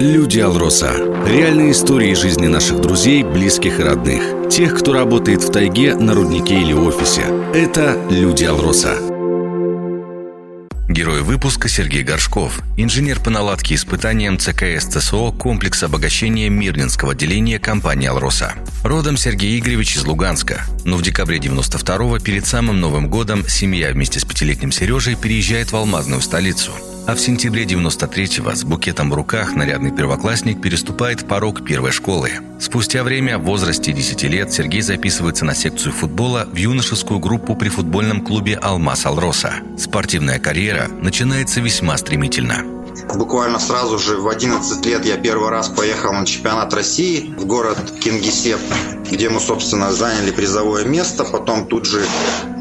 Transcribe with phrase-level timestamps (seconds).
[0.00, 0.92] Люди Алроса.
[1.26, 4.48] Реальные истории жизни наших друзей, близких и родных.
[4.50, 7.22] Тех, кто работает в тайге, на руднике или офисе.
[7.54, 8.96] Это Люди Алроса.
[10.88, 18.08] Герой выпуска Сергей Горшков, инженер по наладке испытаниям ЦКС ЦСО комплекса обогащения Мирнинского отделения компании
[18.08, 18.54] «Алроса».
[18.82, 24.18] Родом Сергей Игоревич из Луганска, но в декабре 92-го перед самым Новым годом семья вместе
[24.18, 26.72] с пятилетним Сережей переезжает в алмазную столицу–
[27.08, 32.32] а в сентябре 93-го с букетом в руках нарядный первоклассник переступает порог первой школы.
[32.60, 37.70] Спустя время, в возрасте 10 лет, Сергей записывается на секцию футбола в юношескую группу при
[37.70, 39.54] футбольном клубе «Алмаз Алроса».
[39.78, 42.62] Спортивная карьера начинается весьма стремительно.
[43.14, 47.78] Буквально сразу же в 11 лет я первый раз поехал на чемпионат России в город
[48.00, 48.60] Кингисепп,
[49.10, 51.24] где мы, собственно, заняли призовое место.
[51.24, 52.04] Потом тут же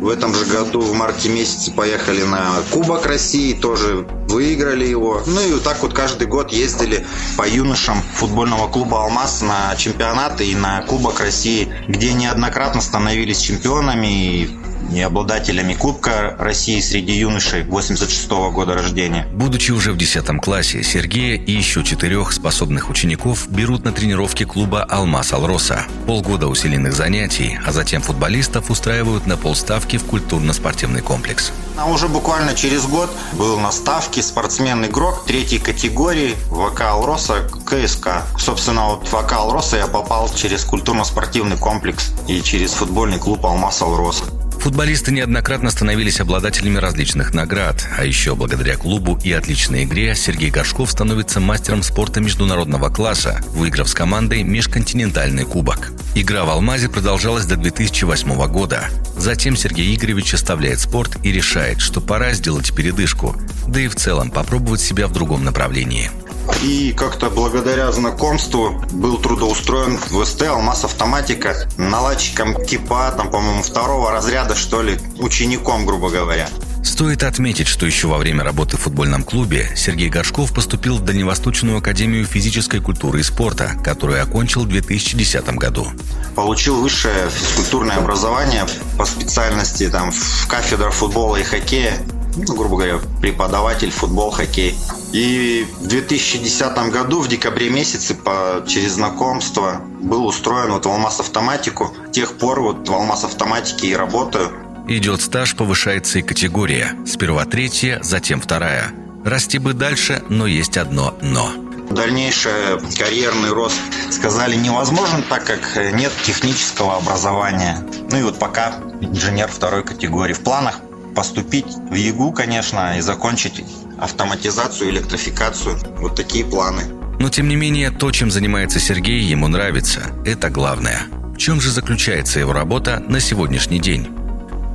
[0.00, 5.22] в этом же году в марте месяце поехали на Кубок России, тоже выиграли его.
[5.26, 7.04] Ну и вот так вот каждый год ездили
[7.36, 14.06] по юношам футбольного клуба «Алмаз» на чемпионаты и на Кубок России, где неоднократно становились чемпионами
[14.06, 14.60] и
[14.92, 19.26] и обладателями Кубка России среди юношей 86 -го года рождения.
[19.32, 24.82] Будучи уже в 10 классе, Сергея и еще четырех способных учеников берут на тренировки клуба
[24.82, 25.86] «Алмаз Алроса».
[26.06, 31.52] Полгода усиленных занятий, а затем футболистов устраивают на полставки в культурно-спортивный комплекс.
[31.76, 38.24] А уже буквально через год был на ставке спортсмен-игрок третьей категории ВК «Алроса» КСК.
[38.38, 43.82] Собственно, вот в ВК «Алроса» я попал через культурно-спортивный комплекс и через футбольный клуб «Алмаз
[43.82, 44.39] Алроса».
[44.60, 50.90] Футболисты неоднократно становились обладателями различных наград, а еще благодаря клубу и отличной игре Сергей Горшков
[50.90, 55.92] становится мастером спорта международного класса, выиграв с командой межконтинентальный кубок.
[56.14, 58.84] Игра в «Алмазе» продолжалась до 2008 года.
[59.16, 63.34] Затем Сергей Игоревич оставляет спорт и решает, что пора сделать передышку,
[63.66, 66.10] да и в целом попробовать себя в другом направлении–
[66.62, 74.10] и как-то благодаря знакомству был трудоустроен в СТ «Алмаз Автоматика» наладчиком типа, там, по-моему, второго
[74.10, 76.48] разряда, что ли, учеником, грубо говоря.
[76.82, 81.78] Стоит отметить, что еще во время работы в футбольном клубе Сергей Горшков поступил в Дальневосточную
[81.78, 85.86] академию физической культуры и спорта, которую окончил в 2010 году.
[86.34, 91.98] Получил высшее физкультурное образование по специальности там, в кафедра футбола и хоккея
[92.36, 94.74] ну, грубо говоря, преподаватель футбол, хоккей.
[95.12, 101.20] И в 2010 году, в декабре месяце, по, через знакомство, был устроен вот в Алмаз
[101.20, 101.94] Автоматику.
[102.08, 104.50] С тех пор вот в Алмаз Автоматике и работаю.
[104.88, 106.96] Идет стаж, повышается и категория.
[107.06, 108.92] Сперва третья, затем вторая.
[109.24, 111.50] Расти бы дальше, но есть одно «но».
[111.90, 112.52] Дальнейший
[112.96, 113.80] карьерный рост,
[114.10, 117.84] сказали, невозможен, так как нет технического образования.
[118.12, 120.32] Ну и вот пока инженер второй категории.
[120.32, 120.80] В планах
[121.14, 123.64] поступить в ЕГУ, конечно, и закончить
[123.98, 125.78] автоматизацию, электрификацию.
[125.98, 126.82] Вот такие планы.
[127.18, 130.00] Но тем не менее, то, чем занимается Сергей, ему нравится.
[130.24, 131.02] Это главное.
[131.34, 134.08] В чем же заключается его работа на сегодняшний день?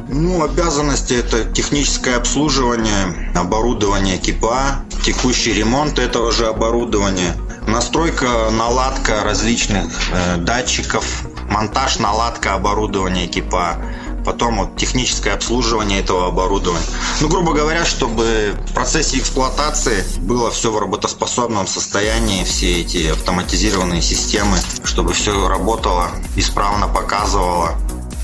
[0.07, 7.35] Ну, обязанности– это техническое обслуживание, оборудование КПА, текущий ремонт этого же оборудования,
[7.67, 13.77] настройка, наладка различных э, датчиков, монтаж, наладка оборудования КПА,
[14.25, 16.85] потом вот техническое обслуживание этого оборудования.
[17.21, 24.01] Ну, грубо говоря, чтобы в процессе эксплуатации было все в работоспособном состоянии, все эти автоматизированные
[24.01, 27.75] системы, чтобы все работало, исправно показывало.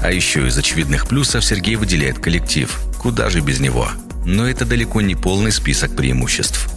[0.01, 2.75] А еще из очевидных плюсов Сергей выделяет коллектив.
[3.00, 3.88] Куда же без него?
[4.25, 6.68] Но это далеко не полный список преимуществ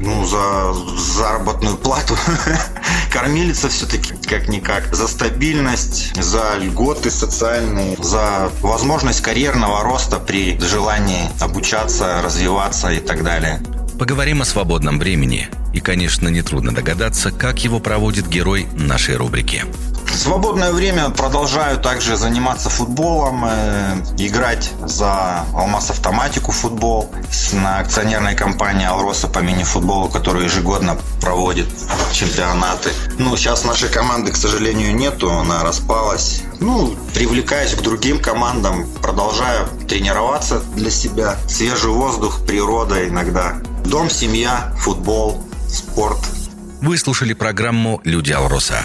[0.00, 2.16] ну, за заработную плату
[3.12, 12.20] кормилица все-таки как-никак, за стабильность, за льготы социальные, за возможность карьерного роста при желании обучаться,
[12.22, 13.60] развиваться и так далее.
[13.98, 15.48] Поговорим о свободном времени.
[15.74, 19.64] И, конечно, нетрудно догадаться, как его проводит герой нашей рубрики
[20.14, 27.10] свободное время продолжаю также заниматься футболом, э, играть за Алмаз Автоматику футбол
[27.52, 31.68] на акционерной компании Алроса по мини-футболу, которая ежегодно проводит
[32.12, 32.90] чемпионаты.
[33.18, 36.42] Ну, сейчас нашей команды, к сожалению, нету, она распалась.
[36.60, 41.36] Ну, привлекаюсь к другим командам, продолжаю тренироваться для себя.
[41.48, 43.56] Свежий воздух, природа иногда.
[43.84, 46.18] Дом, семья, футбол, спорт.
[46.80, 48.84] Вы слушали программу «Люди Алроса».